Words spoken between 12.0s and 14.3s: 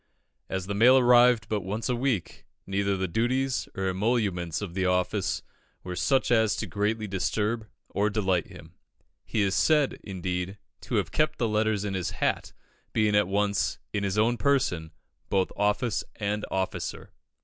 hat, being at once, in his